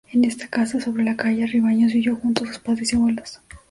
En 0.15 0.25
esta 0.25 0.47
casa, 0.47 0.81
sobre 0.81 1.03
la 1.03 1.15
calle 1.15 1.43
Arribeños 1.43 1.93
vivió 1.93 2.15
junto 2.15 2.43
a 2.43 2.47
sus 2.47 2.57
padres 2.57 2.91
y 2.91 2.95
abuelos. 2.95 3.39